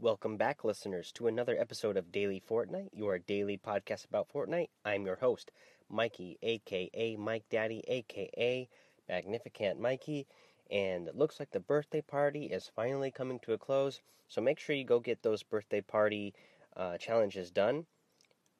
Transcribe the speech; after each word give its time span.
Welcome 0.00 0.36
back, 0.36 0.64
listeners, 0.64 1.12
to 1.12 1.28
another 1.28 1.56
episode 1.56 1.96
of 1.96 2.10
Daily 2.10 2.42
Fortnite, 2.50 2.88
your 2.92 3.16
daily 3.20 3.56
podcast 3.56 4.04
about 4.04 4.28
Fortnite. 4.28 4.68
I'm 4.84 5.06
your 5.06 5.14
host, 5.16 5.52
Mikey, 5.88 6.36
aka 6.42 7.16
Mike 7.16 7.44
Daddy, 7.48 7.82
aka 7.86 8.68
Magnificent 9.08 9.78
Mikey, 9.78 10.26
and 10.68 11.06
it 11.06 11.16
looks 11.16 11.38
like 11.38 11.52
the 11.52 11.60
birthday 11.60 12.00
party 12.00 12.46
is 12.46 12.70
finally 12.74 13.12
coming 13.12 13.38
to 13.44 13.52
a 13.52 13.58
close. 13.58 14.00
So 14.26 14.40
make 14.40 14.58
sure 14.58 14.74
you 14.74 14.84
go 14.84 14.98
get 14.98 15.22
those 15.22 15.44
birthday 15.44 15.80
party 15.80 16.34
uh, 16.76 16.98
challenges 16.98 17.52
done, 17.52 17.86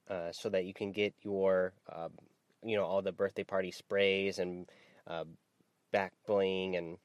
uh, 0.09 0.30
so 0.30 0.48
that 0.51 0.64
you 0.66 0.73
can 0.73 0.93
get 0.93 1.14
your, 1.23 1.73
uh, 1.91 2.11
you 2.62 2.77
know, 2.77 2.85
all 2.85 3.03
the 3.03 3.12
birthday 3.12 3.45
party 3.45 3.73
sprays 3.73 4.39
and 4.39 4.71
uh, 5.09 5.25
back 5.91 6.12
bling 6.27 6.77
and 6.77 6.96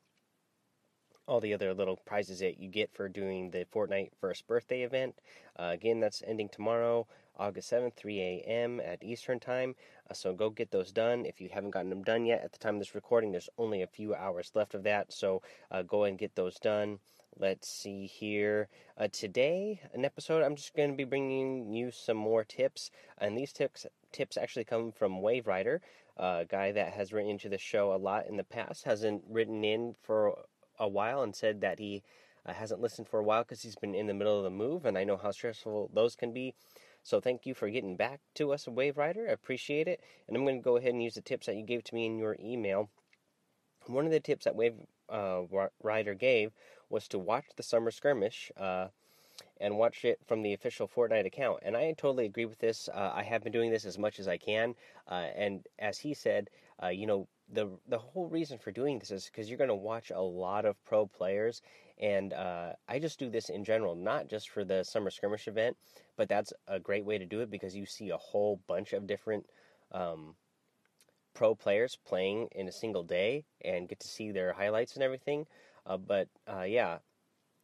all 1.30 1.40
the 1.40 1.54
other 1.54 1.76
little 1.76 1.96
prizes 1.96 2.40
that 2.40 2.60
you 2.60 2.68
get 2.68 2.92
for 2.92 3.08
doing 3.08 3.52
the 3.52 3.64
Fortnite 3.72 4.10
first 4.20 4.48
birthday 4.48 4.82
event. 4.82 5.14
Uh, 5.60 5.70
again, 5.72 6.00
that's 6.00 6.24
ending 6.26 6.50
tomorrow, 6.50 7.06
August 7.38 7.72
7th, 7.72 7.94
3 7.94 8.20
a.m. 8.20 8.80
at 8.80 9.04
Eastern 9.04 9.40
Time. 9.40 9.76
Uh, 10.10 10.16
so 10.16 10.34
go 10.34 10.50
get 10.50 10.72
those 10.72 10.92
done. 10.92 11.28
If 11.28 11.40
you 11.40 11.50
haven't 11.54 11.70
gotten 11.70 11.92
them 11.92 12.02
done 12.02 12.26
yet 12.26 12.42
at 12.44 12.52
the 12.52 12.58
time 12.58 12.76
of 12.76 12.82
this 12.82 12.96
recording, 12.96 13.32
there's 13.32 13.50
only 13.60 13.84
a 13.84 13.88
few 13.88 14.16
hours 14.16 14.52
left 14.56 14.74
of 14.74 14.82
that. 14.84 15.14
So 15.14 15.44
uh, 15.70 15.84
go 15.84 16.06
and 16.06 16.18
get 16.18 16.36
those 16.36 16.58
done. 16.58 16.98
Let's 17.38 17.70
see 17.70 18.08
here. 18.08 18.68
Uh, 18.98 19.08
today, 19.12 19.82
an 19.94 20.04
episode, 20.04 20.44
I'm 20.44 20.56
just 20.56 20.76
going 20.76 20.90
to 20.90 20.98
be 20.98 21.04
bringing 21.04 21.72
you 21.72 21.92
some 21.92 22.18
more 22.18 22.44
tips. 22.44 22.90
And 23.20 23.38
these 23.38 23.54
tips 23.54 23.86
tips 24.12 24.36
actually 24.36 24.66
come 24.66 24.92
from 24.92 25.22
Wave 25.22 25.46
Rider, 25.46 25.80
a 26.18 26.46
guy 26.50 26.72
that 26.72 26.94
has 26.94 27.14
written 27.14 27.30
into 27.30 27.50
the 27.50 27.60
show 27.60 27.94
a 27.94 27.98
lot 27.98 28.26
in 28.28 28.36
the 28.36 28.44
past, 28.44 28.86
hasn't 28.86 29.24
written 29.30 29.64
in 29.64 29.94
for 30.02 30.40
a 30.80 30.88
while 30.88 31.22
and 31.22 31.36
said 31.36 31.62
that 31.62 31.80
he 31.80 32.04
uh, 32.46 32.54
hasn't 32.54 32.82
listened 32.82 33.08
for 33.08 33.20
a 33.20 33.24
while 33.24 33.44
because 33.44 33.62
he's 33.62 33.76
been 33.76 33.96
in 33.96 34.08
the 34.08 34.14
middle 34.14 34.38
of 34.38 34.44
the 34.44 34.50
move, 34.50 34.86
and 34.86 34.98
I 34.98 35.04
know 35.04 35.18
how 35.18 35.32
stressful 35.32 35.92
those 35.94 36.16
can 36.16 36.32
be. 36.34 36.56
So 37.04 37.20
thank 37.20 37.46
you 37.46 37.54
for 37.54 37.70
getting 37.70 37.96
back 37.96 38.20
to 38.36 38.52
us, 38.52 38.68
Wave 38.68 38.98
Rider. 38.98 39.28
I 39.28 39.32
appreciate 39.32 39.88
it. 39.88 40.02
And 40.28 40.36
I'm 40.36 40.44
going 40.44 40.60
to 40.60 40.64
go 40.64 40.78
ahead 40.78 40.94
and 40.94 41.04
use 41.04 41.16
the 41.16 41.22
tips 41.22 41.46
that 41.46 41.56
you 41.56 41.64
gave 41.64 41.84
to 41.86 41.96
me 41.96 42.06
in 42.06 42.20
your 42.20 42.36
email. 42.40 42.90
One 43.88 44.06
of 44.06 44.12
the 44.12 44.20
tips 44.20 44.46
that 44.46 44.56
Wave 44.56 44.76
uh, 45.10 45.42
Rider 45.82 46.14
gave 46.14 46.52
was 46.90 47.08
to 47.08 47.20
watch 47.20 47.46
the 47.56 47.64
summer 47.64 47.92
skirmish 47.92 48.52
uh, 48.58 48.88
and 49.60 49.78
watch 49.78 50.06
it 50.06 50.20
from 50.28 50.42
the 50.42 50.54
official 50.54 50.88
Fortnite 50.88 51.26
account. 51.26 51.60
And 51.64 51.76
I 51.76 51.94
totally 51.94 52.26
agree 52.26 52.46
with 52.46 52.60
this. 52.60 52.90
Uh, 52.94 53.12
I 53.14 53.24
have 53.24 53.44
been 53.44 53.54
doing 53.54 53.72
this 53.72 53.86
as 53.86 53.98
much 53.98 54.20
as 54.20 54.28
I 54.28 54.38
can. 54.38 54.76
Uh, 55.10 55.28
and 55.36 55.66
as 55.80 56.00
he 56.00 56.14
said, 56.14 56.50
uh, 56.84 56.90
you 56.90 57.08
know, 57.08 57.28
the 57.52 57.70
the 57.88 57.98
whole 57.98 58.28
reason 58.28 58.58
for 58.58 58.72
doing 58.72 59.00
this 59.00 59.12
is 59.12 59.26
because 59.26 59.50
you're 59.50 59.58
going 59.58 59.70
to 59.70 59.76
watch 59.76 60.12
a 60.12 60.22
lot 60.22 60.66
of 60.66 60.84
pro 60.86 61.08
players, 61.08 61.62
and 61.98 62.34
uh, 62.34 62.74
I 62.88 63.00
just 63.00 63.20
do 63.20 63.30
this 63.30 63.50
in 63.50 63.64
general, 63.64 63.96
not 63.96 64.28
just 64.28 64.50
for 64.50 64.64
the 64.64 64.84
summer 64.84 65.10
skirmish 65.10 65.48
event, 65.48 65.78
but 66.18 66.30
that's 66.30 66.54
a 66.68 66.80
great 66.80 67.06
way 67.06 67.18
to 67.18 67.26
do 67.26 67.42
it 67.42 67.50
because 67.50 67.76
you 67.76 67.86
see 67.86 68.10
a 68.10 68.18
whole 68.18 68.62
bunch 68.68 68.94
of 68.94 69.08
different 69.08 69.46
um, 69.92 70.36
pro 71.34 71.56
players 71.56 71.98
playing 72.06 72.50
in 72.52 72.68
a 72.68 72.72
single 72.72 73.04
day 73.04 73.46
and 73.64 73.90
get 73.90 74.00
to 74.02 74.08
see 74.08 74.32
their 74.32 74.54
highlights 74.54 74.96
and 74.96 75.04
everything. 75.04 75.46
Uh, 75.86 75.98
but 75.98 76.28
uh, 76.48 76.64
yeah, 76.64 77.00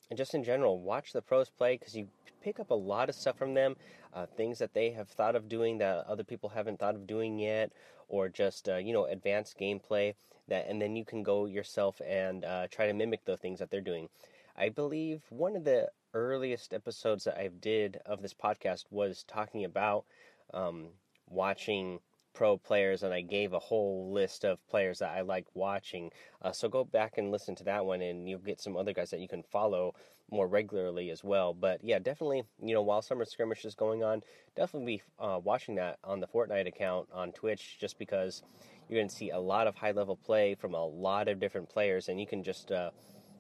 and 0.09 0.17
just 0.17 0.33
in 0.33 0.43
general, 0.43 0.79
watch 0.79 1.13
the 1.13 1.21
pros 1.21 1.49
play 1.49 1.77
because 1.77 1.95
you 1.95 2.07
pick 2.41 2.59
up 2.59 2.69
a 2.69 2.75
lot 2.75 3.09
of 3.09 3.15
stuff 3.15 3.37
from 3.37 3.53
them, 3.53 3.75
uh, 4.13 4.25
things 4.25 4.59
that 4.59 4.73
they 4.73 4.91
have 4.91 5.09
thought 5.09 5.35
of 5.35 5.49
doing 5.49 5.79
that 5.79 6.05
other 6.07 6.23
people 6.23 6.49
haven't 6.49 6.79
thought 6.79 6.95
of 6.95 7.07
doing 7.07 7.39
yet, 7.39 7.71
or 8.07 8.29
just 8.29 8.69
uh, 8.69 8.77
you 8.77 8.93
know 8.93 9.05
advanced 9.05 9.57
gameplay 9.59 10.13
that, 10.47 10.67
and 10.69 10.81
then 10.81 10.95
you 10.95 11.03
can 11.03 11.23
go 11.23 11.45
yourself 11.45 12.01
and 12.07 12.45
uh, 12.45 12.67
try 12.69 12.87
to 12.87 12.93
mimic 12.93 13.25
the 13.25 13.37
things 13.37 13.59
that 13.59 13.71
they're 13.71 13.81
doing. 13.81 14.09
I 14.55 14.69
believe 14.69 15.23
one 15.29 15.55
of 15.55 15.65
the 15.65 15.89
earliest 16.13 16.73
episodes 16.73 17.25
that 17.25 17.37
I 17.37 17.49
did 17.49 17.99
of 18.05 18.21
this 18.21 18.33
podcast 18.33 18.85
was 18.89 19.25
talking 19.27 19.65
about 19.65 20.05
um, 20.53 20.87
watching 21.27 21.99
pro 22.35 22.57
players, 22.57 23.01
and 23.01 23.13
I 23.13 23.21
gave 23.21 23.53
a 23.53 23.59
whole 23.59 24.11
list 24.11 24.43
of 24.43 24.59
players 24.67 24.99
that 24.99 25.11
I 25.11 25.21
like 25.21 25.47
watching. 25.55 26.11
Uh, 26.41 26.51
so 26.51 26.69
go 26.69 26.83
back 26.83 27.17
and 27.17 27.31
listen 27.31 27.55
to 27.55 27.63
that 27.63 27.85
one, 27.85 28.01
and 28.01 28.29
you'll 28.29 28.39
get 28.39 28.61
some 28.61 28.77
other 28.77 28.93
guys 28.93 29.09
that 29.09 29.21
you 29.21 29.27
can 29.27 29.41
follow 29.41 29.95
more 30.29 30.47
regularly 30.47 31.09
as 31.09 31.23
well. 31.23 31.53
But 31.53 31.83
yeah, 31.83 31.97
definitely, 31.97 32.43
you 32.61 32.73
know, 32.73 32.81
while 32.81 33.01
summer 33.01 33.25
skirmish 33.25 33.65
is 33.65 33.73
going 33.73 34.03
on, 34.03 34.21
definitely 34.55 34.97
be 34.97 35.01
uh, 35.19 35.39
watching 35.43 35.75
that 35.75 35.97
on 36.03 36.19
the 36.19 36.27
Fortnite 36.27 36.67
account 36.67 37.07
on 37.11 37.31
Twitch, 37.31 37.77
just 37.79 37.97
because 37.97 38.43
you're 38.87 38.99
going 38.99 39.09
to 39.09 39.15
see 39.15 39.31
a 39.31 39.39
lot 39.39 39.65
of 39.65 39.75
high 39.75 39.91
level 39.91 40.15
play 40.15 40.53
from 40.55 40.75
a 40.75 40.85
lot 40.85 41.27
of 41.27 41.39
different 41.39 41.69
players, 41.69 42.09
and 42.09 42.19
you 42.19 42.27
can 42.27 42.43
just, 42.43 42.71
uh, 42.71 42.91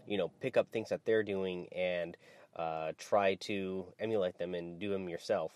you 0.07 0.17
know, 0.17 0.31
pick 0.39 0.57
up 0.57 0.67
things 0.71 0.89
that 0.89 1.01
they're 1.05 1.23
doing 1.23 1.67
and 1.73 2.17
uh, 2.55 2.93
try 2.97 3.35
to 3.35 3.85
emulate 3.99 4.37
them 4.37 4.55
and 4.55 4.79
do 4.79 4.89
them 4.89 5.09
yourself 5.09 5.51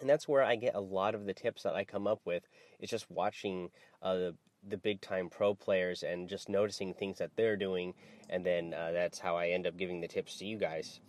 and 0.00 0.08
that's 0.08 0.28
where 0.28 0.42
I 0.42 0.56
get 0.56 0.74
a 0.74 0.80
lot 0.80 1.14
of 1.14 1.26
the 1.26 1.34
tips 1.34 1.62
that 1.62 1.74
I 1.74 1.84
come 1.84 2.06
up 2.06 2.20
with. 2.24 2.42
Is 2.80 2.90
just 2.90 3.10
watching 3.10 3.70
uh, 4.02 4.14
the, 4.14 4.34
the 4.68 4.76
big 4.76 5.00
time 5.00 5.28
pro 5.28 5.54
players 5.54 6.02
and 6.02 6.28
just 6.28 6.48
noticing 6.48 6.94
things 6.94 7.18
that 7.18 7.30
they're 7.36 7.56
doing, 7.56 7.94
and 8.30 8.44
then 8.44 8.74
uh, 8.74 8.92
that's 8.92 9.18
how 9.18 9.36
I 9.36 9.48
end 9.48 9.66
up 9.66 9.76
giving 9.76 10.00
the 10.00 10.08
tips 10.08 10.38
to 10.38 10.46
you 10.46 10.58
guys. 10.58 11.00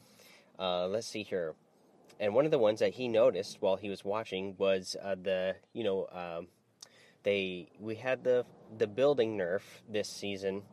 Uh, 0.58 0.88
let's 0.88 1.08
see 1.08 1.24
here, 1.24 1.56
and 2.20 2.34
one 2.34 2.46
of 2.46 2.52
the 2.52 2.60
ones 2.60 2.80
that 2.80 2.94
he 2.94 3.08
noticed 3.08 3.58
while 3.62 3.76
he 3.76 3.90
was 3.90 4.04
watching 4.04 4.56
was 4.58 4.96
uh, 5.02 5.16
the 5.16 5.56
you 5.74 5.84
know 5.84 6.08
um, 6.12 6.48
they 7.24 7.70
we 7.80 7.96
had 7.96 8.24
the 8.24 8.46
the 8.78 8.88
building 8.88 9.38
nerf 9.38 9.62
this 9.88 10.10
season 10.10 10.64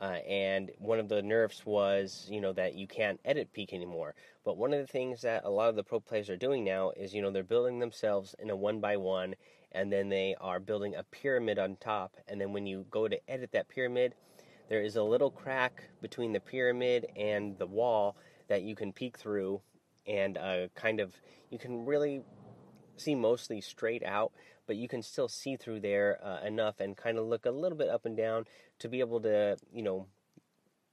uh, 0.00 0.18
and 0.28 0.70
one 0.78 0.98
of 0.98 1.08
the 1.08 1.22
nerfs 1.22 1.66
was, 1.66 2.26
you 2.30 2.40
know, 2.40 2.52
that 2.52 2.74
you 2.74 2.86
can't 2.86 3.20
edit 3.24 3.52
peek 3.52 3.72
anymore. 3.72 4.14
But 4.44 4.56
one 4.56 4.72
of 4.72 4.80
the 4.80 4.86
things 4.86 5.22
that 5.22 5.44
a 5.44 5.50
lot 5.50 5.68
of 5.68 5.76
the 5.76 5.82
pro 5.82 6.00
players 6.00 6.30
are 6.30 6.36
doing 6.36 6.64
now 6.64 6.90
is, 6.90 7.12
you 7.12 7.20
know, 7.20 7.30
they're 7.30 7.42
building 7.42 7.78
themselves 7.78 8.34
in 8.38 8.50
a 8.50 8.56
one 8.56 8.80
by 8.80 8.96
one, 8.96 9.34
and 9.72 9.92
then 9.92 10.08
they 10.08 10.36
are 10.40 10.60
building 10.60 10.94
a 10.94 11.02
pyramid 11.02 11.58
on 11.58 11.76
top. 11.76 12.16
And 12.28 12.40
then 12.40 12.52
when 12.52 12.66
you 12.66 12.86
go 12.90 13.08
to 13.08 13.18
edit 13.28 13.50
that 13.52 13.68
pyramid, 13.68 14.14
there 14.68 14.82
is 14.82 14.96
a 14.96 15.02
little 15.02 15.30
crack 15.30 15.82
between 16.00 16.32
the 16.32 16.40
pyramid 16.40 17.06
and 17.16 17.58
the 17.58 17.66
wall 17.66 18.16
that 18.48 18.62
you 18.62 18.76
can 18.76 18.92
peek 18.92 19.18
through, 19.18 19.60
and 20.06 20.38
uh, 20.38 20.68
kind 20.74 21.00
of 21.00 21.12
you 21.50 21.58
can 21.58 21.84
really 21.84 22.22
see 22.96 23.14
mostly 23.14 23.60
straight 23.60 24.02
out, 24.02 24.32
but 24.66 24.76
you 24.76 24.88
can 24.88 25.02
still 25.02 25.28
see 25.28 25.56
through 25.56 25.80
there 25.80 26.18
uh, 26.22 26.46
enough 26.46 26.80
and 26.80 26.96
kind 26.96 27.18
of 27.18 27.26
look 27.26 27.46
a 27.46 27.50
little 27.50 27.78
bit 27.78 27.88
up 27.88 28.04
and 28.06 28.16
down 28.16 28.44
to 28.80 28.88
be 28.88 29.00
able 29.00 29.20
to, 29.20 29.56
you 29.72 29.82
know, 29.82 30.06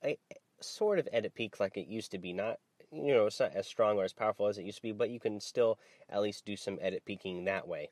a, 0.04 0.18
sort 0.62 1.00
of 1.00 1.08
edit 1.12 1.36
peek 1.36 1.60
like 1.60 1.78
it 1.78 1.88
used 1.88 2.12
to 2.12 2.18
be. 2.18 2.34
Not, 2.34 2.60
you 2.92 3.14
know, 3.14 3.26
it's 3.26 3.40
not 3.40 3.56
as 3.56 3.68
strong 3.68 3.98
or 3.98 4.04
as 4.04 4.14
powerful 4.14 4.48
as 4.48 4.58
it 4.58 4.66
used 4.66 4.78
to 4.78 4.84
be, 4.84 4.92
but 4.92 5.10
you 5.10 5.20
can 5.20 5.40
still 5.40 5.80
at 6.10 6.22
least 6.22 6.46
do 6.46 6.56
some 6.56 6.80
edit 6.82 7.04
peaking 7.06 7.46
that 7.46 7.68
way. 7.68 7.90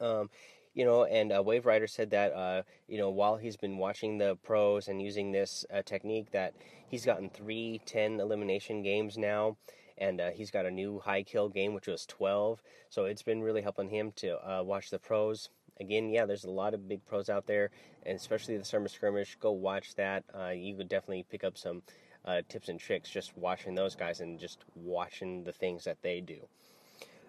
Um, 0.00 0.30
you 0.74 0.84
know, 0.84 1.04
and 1.04 1.32
uh, 1.32 1.42
Wave 1.42 1.66
Rider 1.66 1.86
said 1.86 2.10
that, 2.10 2.32
uh, 2.32 2.62
you 2.86 2.98
know, 2.98 3.10
while 3.10 3.36
he's 3.36 3.56
been 3.56 3.78
watching 3.78 4.18
the 4.18 4.36
pros 4.36 4.86
and 4.86 5.02
using 5.02 5.32
this 5.32 5.64
uh, 5.72 5.82
technique, 5.82 6.30
that 6.30 6.54
he's 6.88 7.04
gotten 7.04 7.30
three 7.30 7.80
10 7.84 8.20
elimination 8.20 8.82
games 8.82 9.18
now, 9.18 9.56
and 9.96 10.20
uh, 10.20 10.30
he's 10.30 10.52
got 10.52 10.66
a 10.66 10.70
new 10.70 11.00
high 11.00 11.24
kill 11.24 11.48
game, 11.48 11.74
which 11.74 11.88
was 11.88 12.06
12. 12.06 12.62
So 12.90 13.06
it's 13.06 13.22
been 13.22 13.42
really 13.42 13.62
helping 13.62 13.88
him 13.88 14.12
to 14.16 14.38
uh, 14.48 14.62
watch 14.62 14.90
the 14.90 15.00
pros 15.00 15.48
again, 15.80 16.10
yeah, 16.10 16.26
there's 16.26 16.44
a 16.44 16.50
lot 16.50 16.74
of 16.74 16.88
big 16.88 17.04
pros 17.06 17.28
out 17.28 17.46
there, 17.46 17.70
and 18.04 18.16
especially 18.16 18.56
the 18.56 18.64
summer 18.64 18.88
skirmish. 18.88 19.36
Go 19.40 19.52
watch 19.52 19.94
that. 19.96 20.24
Uh, 20.38 20.50
you 20.50 20.76
could 20.76 20.88
definitely 20.88 21.24
pick 21.30 21.44
up 21.44 21.56
some 21.56 21.82
uh, 22.24 22.42
tips 22.48 22.68
and 22.68 22.78
tricks 22.78 23.08
just 23.08 23.36
watching 23.36 23.74
those 23.74 23.94
guys 23.94 24.20
and 24.20 24.38
just 24.38 24.64
watching 24.74 25.44
the 25.44 25.52
things 25.52 25.84
that 25.84 26.02
they 26.02 26.20
do. 26.20 26.38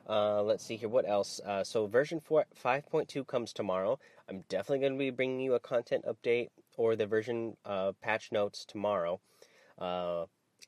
Uh, 0.07 0.41
let's 0.41 0.65
see 0.65 0.75
here. 0.75 0.89
What 0.89 1.07
else? 1.07 1.39
Uh, 1.45 1.63
so 1.63 1.85
version 1.85 2.19
4, 2.19 2.45
5.2 2.63 3.27
comes 3.27 3.53
tomorrow. 3.53 3.99
I'm 4.27 4.43
definitely 4.49 4.79
going 4.79 4.93
to 4.93 4.99
be 4.99 5.11
bringing 5.11 5.39
you 5.39 5.53
a 5.53 5.59
content 5.59 6.05
update 6.05 6.49
or 6.77 6.95
the 6.95 7.05
version 7.05 7.55
uh, 7.63 7.91
patch 8.01 8.31
notes 8.31 8.65
tomorrow. 8.65 9.19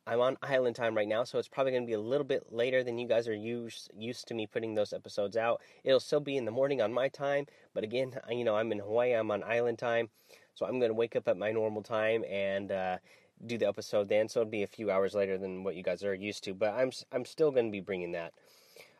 I'm 0.07 0.19
on 0.19 0.37
island 0.41 0.75
time 0.75 0.97
right 0.97 1.07
now, 1.07 1.23
so 1.23 1.37
it's 1.37 1.47
probably 1.47 1.73
going 1.73 1.83
to 1.83 1.87
be 1.87 1.93
a 1.93 1.99
little 1.99 2.25
bit 2.25 2.51
later 2.51 2.83
than 2.83 2.97
you 2.97 3.07
guys 3.07 3.27
are 3.27 3.35
used 3.35 3.91
used 3.95 4.27
to 4.27 4.33
me 4.33 4.47
putting 4.47 4.73
those 4.73 4.93
episodes 4.93 5.37
out. 5.37 5.61
It'll 5.83 5.99
still 5.99 6.19
be 6.19 6.37
in 6.37 6.45
the 6.45 6.51
morning 6.51 6.81
on 6.81 6.91
my 6.91 7.07
time, 7.07 7.45
but 7.73 7.83
again, 7.83 8.13
you 8.29 8.43
know, 8.43 8.55
I'm 8.55 8.71
in 8.71 8.79
Hawaii, 8.79 9.13
I'm 9.13 9.29
on 9.29 9.43
island 9.43 9.77
time, 9.77 10.09
so 10.55 10.65
I'm 10.65 10.79
going 10.79 10.89
to 10.89 10.95
wake 10.95 11.15
up 11.15 11.27
at 11.27 11.37
my 11.37 11.51
normal 11.51 11.83
time 11.83 12.23
and 12.29 12.71
uh, 12.71 12.97
do 13.45 13.59
the 13.59 13.67
episode 13.67 14.09
then. 14.09 14.27
So 14.27 14.41
it'll 14.41 14.49
be 14.49 14.63
a 14.63 14.67
few 14.67 14.89
hours 14.89 15.13
later 15.13 15.37
than 15.37 15.63
what 15.63 15.75
you 15.75 15.83
guys 15.83 16.03
are 16.03 16.15
used 16.15 16.43
to, 16.45 16.55
but 16.55 16.73
I'm 16.73 16.91
I'm 17.11 17.25
still 17.25 17.51
going 17.51 17.67
to 17.67 17.71
be 17.71 17.79
bringing 17.79 18.13
that. 18.13 18.33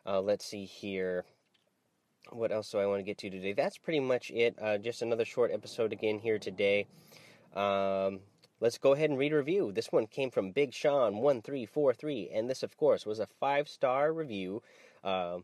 Uh, 0.06 0.20
let's 0.20 0.44
see 0.44 0.64
here. 0.64 1.24
What 2.30 2.52
else 2.52 2.70
do 2.70 2.78
I 2.78 2.86
want 2.86 3.00
to 3.00 3.04
get 3.04 3.18
to 3.18 3.30
today? 3.30 3.52
That's 3.52 3.76
pretty 3.76 4.00
much 4.00 4.30
it. 4.30 4.56
Uh, 4.60 4.78
just 4.78 5.02
another 5.02 5.24
short 5.24 5.50
episode 5.52 5.92
again 5.92 6.20
here 6.20 6.38
today. 6.38 6.86
Um, 7.54 8.20
Let's 8.62 8.78
go 8.78 8.92
ahead 8.92 9.10
and 9.10 9.18
read 9.18 9.32
a 9.32 9.38
review. 9.38 9.72
This 9.72 9.90
one 9.90 10.06
came 10.06 10.30
from 10.30 10.52
Big 10.52 10.72
Sean 10.72 11.16
one 11.16 11.42
three 11.42 11.66
four 11.66 11.92
three, 11.92 12.30
and 12.32 12.48
this, 12.48 12.62
of 12.62 12.76
course, 12.76 13.04
was 13.04 13.18
a 13.18 13.26
five 13.26 13.68
star 13.68 14.12
review, 14.12 14.62
uh, 15.02 15.38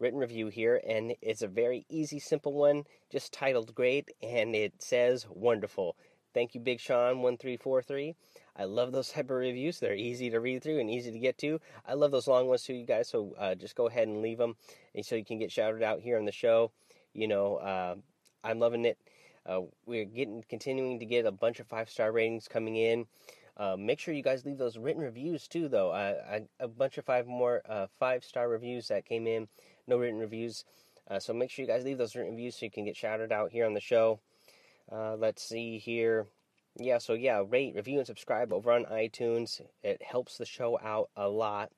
written 0.00 0.18
review 0.18 0.48
here, 0.48 0.82
and 0.84 1.14
it's 1.22 1.42
a 1.42 1.46
very 1.46 1.86
easy, 1.88 2.18
simple 2.18 2.52
one, 2.52 2.82
just 3.12 3.32
titled 3.32 3.76
"Great," 3.76 4.10
and 4.20 4.56
it 4.56 4.82
says 4.82 5.24
"Wonderful." 5.30 5.94
Thank 6.34 6.56
you, 6.56 6.60
Big 6.60 6.80
Sean 6.80 7.22
one 7.22 7.36
three 7.36 7.56
four 7.56 7.80
three. 7.80 8.16
I 8.56 8.64
love 8.64 8.90
those 8.90 9.08
type 9.12 9.30
of 9.30 9.36
reviews. 9.36 9.78
They're 9.78 9.94
easy 9.94 10.28
to 10.30 10.40
read 10.40 10.64
through 10.64 10.80
and 10.80 10.90
easy 10.90 11.12
to 11.12 11.18
get 11.20 11.38
to. 11.38 11.60
I 11.86 11.94
love 11.94 12.10
those 12.10 12.26
long 12.26 12.48
ones 12.48 12.64
too, 12.64 12.74
you 12.74 12.86
guys. 12.86 13.06
So 13.06 13.36
uh, 13.38 13.54
just 13.54 13.76
go 13.76 13.86
ahead 13.86 14.08
and 14.08 14.20
leave 14.20 14.38
them, 14.38 14.56
and 14.96 15.06
so 15.06 15.14
you 15.14 15.24
can 15.24 15.38
get 15.38 15.52
shouted 15.52 15.84
out 15.84 16.00
here 16.00 16.18
on 16.18 16.24
the 16.24 16.32
show. 16.32 16.72
You 17.12 17.28
know, 17.28 17.54
uh, 17.58 17.94
I'm 18.42 18.58
loving 18.58 18.84
it. 18.84 18.98
Uh, 19.46 19.60
we're 19.86 20.04
getting 20.04 20.44
continuing 20.48 20.98
to 20.98 21.06
get 21.06 21.26
a 21.26 21.32
bunch 21.32 21.60
of 21.60 21.66
five 21.66 21.90
star 21.90 22.12
ratings 22.12 22.48
coming 22.48 22.76
in. 22.76 23.06
Uh, 23.56 23.76
make 23.78 24.00
sure 24.00 24.14
you 24.14 24.22
guys 24.22 24.44
leave 24.44 24.58
those 24.58 24.78
written 24.78 25.02
reviews 25.02 25.46
too, 25.46 25.68
though. 25.68 25.92
I, 25.92 26.42
a 26.58 26.66
bunch 26.66 26.98
of 26.98 27.04
five 27.04 27.26
more 27.26 27.62
uh, 27.68 27.86
five 27.98 28.24
star 28.24 28.48
reviews 28.48 28.88
that 28.88 29.06
came 29.06 29.26
in, 29.26 29.48
no 29.86 29.96
written 29.96 30.18
reviews. 30.18 30.64
Uh, 31.08 31.18
so 31.18 31.32
make 31.32 31.50
sure 31.50 31.64
you 31.64 31.70
guys 31.70 31.84
leave 31.84 31.98
those 31.98 32.16
written 32.16 32.32
reviews 32.32 32.56
so 32.56 32.64
you 32.64 32.70
can 32.70 32.84
get 32.84 32.96
shouted 32.96 33.30
out 33.30 33.52
here 33.52 33.66
on 33.66 33.74
the 33.74 33.80
show. 33.80 34.18
Uh, 34.90 35.16
let's 35.16 35.42
see 35.42 35.78
here. 35.78 36.26
Yeah, 36.76 36.98
so 36.98 37.12
yeah, 37.12 37.42
rate, 37.48 37.74
review, 37.76 37.98
and 37.98 38.06
subscribe 38.06 38.52
over 38.52 38.72
on 38.72 38.84
iTunes. 38.86 39.60
It 39.82 40.02
helps 40.02 40.38
the 40.38 40.46
show 40.46 40.78
out 40.82 41.10
a 41.16 41.28
lot. 41.28 41.70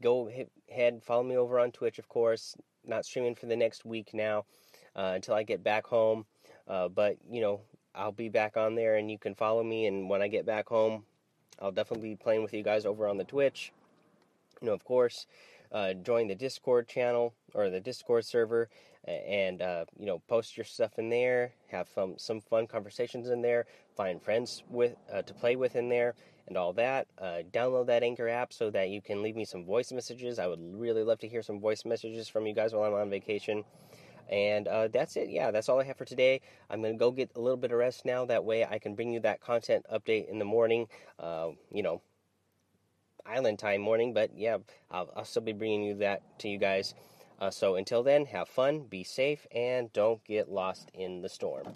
Go 0.00 0.28
ahead, 0.28 1.02
follow 1.02 1.24
me 1.24 1.36
over 1.36 1.58
on 1.58 1.72
Twitch, 1.72 1.98
of 1.98 2.08
course. 2.08 2.54
Not 2.86 3.04
streaming 3.04 3.34
for 3.34 3.46
the 3.46 3.56
next 3.56 3.84
week 3.84 4.10
now 4.14 4.44
uh, 4.94 5.12
until 5.14 5.34
I 5.34 5.42
get 5.42 5.64
back 5.64 5.86
home. 5.86 6.26
Uh, 6.68 6.88
but, 6.88 7.16
you 7.30 7.40
know, 7.40 7.60
I'll 7.94 8.12
be 8.12 8.28
back 8.28 8.56
on 8.56 8.74
there 8.74 8.96
and 8.96 9.10
you 9.10 9.18
can 9.18 9.34
follow 9.34 9.62
me. 9.62 9.86
And 9.86 10.08
when 10.08 10.22
I 10.22 10.28
get 10.28 10.46
back 10.46 10.68
home, 10.68 11.04
I'll 11.60 11.72
definitely 11.72 12.10
be 12.10 12.16
playing 12.16 12.42
with 12.42 12.52
you 12.52 12.62
guys 12.62 12.84
over 12.84 13.08
on 13.08 13.16
the 13.16 13.24
Twitch. 13.24 13.72
You 14.60 14.68
know, 14.68 14.74
of 14.74 14.84
course, 14.84 15.26
uh, 15.72 15.94
join 15.94 16.28
the 16.28 16.34
Discord 16.34 16.88
channel 16.88 17.34
or 17.54 17.70
the 17.70 17.80
Discord 17.80 18.24
server 18.24 18.68
and 19.08 19.62
uh, 19.62 19.84
you 19.98 20.06
know 20.06 20.20
post 20.28 20.56
your 20.56 20.64
stuff 20.64 20.98
in 20.98 21.08
there 21.08 21.52
have 21.68 21.88
some 21.94 22.14
some 22.18 22.40
fun 22.40 22.66
conversations 22.66 23.30
in 23.30 23.40
there 23.40 23.66
find 23.96 24.22
friends 24.22 24.62
with 24.68 24.96
uh, 25.12 25.22
to 25.22 25.34
play 25.34 25.56
with 25.56 25.76
in 25.76 25.88
there 25.88 26.14
and 26.46 26.56
all 26.56 26.72
that 26.72 27.06
uh, 27.18 27.38
download 27.52 27.86
that 27.86 28.02
anchor 28.02 28.28
app 28.28 28.52
so 28.52 28.70
that 28.70 28.90
you 28.90 29.00
can 29.00 29.22
leave 29.22 29.36
me 29.36 29.44
some 29.44 29.64
voice 29.64 29.92
messages 29.92 30.38
i 30.38 30.46
would 30.46 30.60
really 30.60 31.02
love 31.02 31.18
to 31.18 31.28
hear 31.28 31.42
some 31.42 31.60
voice 31.60 31.84
messages 31.84 32.28
from 32.28 32.46
you 32.46 32.54
guys 32.54 32.72
while 32.74 32.84
i'm 32.84 32.94
on 32.94 33.08
vacation 33.08 33.64
and 34.28 34.68
uh, 34.68 34.88
that's 34.88 35.16
it. 35.16 35.28
Yeah 35.28 35.50
that's 35.50 35.68
all 35.68 35.80
i 35.80 35.84
have 35.84 35.96
for 35.96 36.04
today. 36.04 36.40
I'm 36.70 36.80
going 36.80 36.94
to 36.94 36.98
go 36.98 37.10
get 37.10 37.30
a 37.36 37.40
little 37.40 37.56
bit 37.56 37.72
of 37.72 37.78
rest 37.78 38.04
now. 38.04 38.24
That 38.24 38.44
way 38.44 38.64
i 38.64 38.78
can 38.78 38.94
bring 38.94 39.12
you 39.12 39.20
that 39.20 39.40
content 39.40 39.86
update 39.92 40.28
in 40.28 40.38
the 40.38 40.44
morning 40.44 40.86
uh, 41.18 41.50
you 41.72 41.82
know 41.82 42.02
island 43.26 43.58
time 43.58 43.80
morning. 43.80 44.12
But 44.12 44.36
yeah 44.36 44.58
I'll, 44.90 45.10
I'll 45.16 45.24
still 45.24 45.42
be 45.42 45.52
bringing 45.52 45.82
you 45.82 45.94
that 45.96 46.22
to 46.40 46.48
you 46.48 46.58
guys. 46.58 46.94
Uh, 47.40 47.50
so 47.50 47.76
until 47.76 48.02
then, 48.02 48.26
have 48.26 48.48
fun, 48.48 48.80
be 48.80 49.04
safe, 49.04 49.46
and 49.54 49.92
don't 49.92 50.24
get 50.24 50.50
lost 50.50 50.90
in 50.92 51.22
the 51.22 51.28
storm. 51.28 51.68